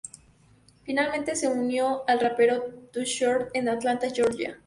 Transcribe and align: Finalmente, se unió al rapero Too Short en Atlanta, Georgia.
Finalmente, 0.83 1.35
se 1.35 1.47
unió 1.47 2.01
al 2.09 2.19
rapero 2.19 2.63
Too 2.91 3.03
Short 3.05 3.51
en 3.53 3.69
Atlanta, 3.69 4.09
Georgia. 4.11 4.59